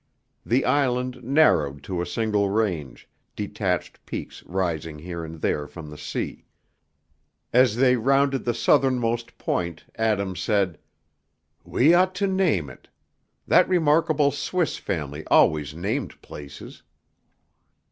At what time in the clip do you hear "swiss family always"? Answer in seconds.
14.31-15.75